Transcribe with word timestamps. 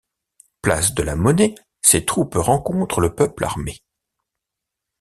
Place 0.63 0.95
de 0.95 1.03
la 1.03 1.15
Monnaie, 1.15 1.53
ses 1.83 2.05
troupes 2.05 2.33
rencontrent 2.33 3.01
le 3.01 3.13
peuple 3.13 3.43
armé. 3.43 3.83